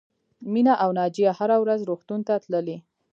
مینه 0.53 0.73
او 0.83 0.89
ناجیه 0.97 1.31
هره 1.39 1.57
ورځ 1.63 1.79
روغتون 1.89 2.19
ته 2.27 2.33
تللې 2.43 2.77